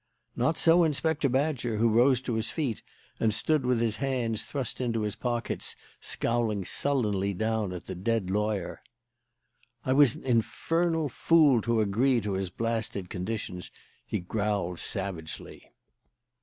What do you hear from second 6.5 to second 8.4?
sullenly down at the dead